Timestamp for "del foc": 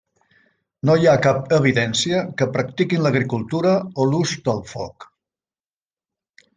4.51-5.11